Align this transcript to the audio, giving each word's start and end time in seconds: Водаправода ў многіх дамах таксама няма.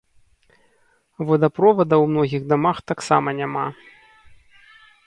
Водаправода 1.27 1.95
ў 2.03 2.15
многіх 2.15 2.41
дамах 2.55 2.77
таксама 2.93 3.29
няма. 3.43 3.67